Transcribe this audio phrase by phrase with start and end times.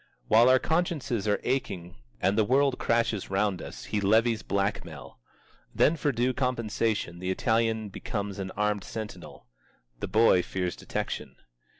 [0.27, 5.19] While our consciences are aching and the world crashes round us, he levies black mail.
[5.75, 9.45] Then for due compensation the Italian becomes an armed sentinel.
[9.99, 11.35] The boy fears detection.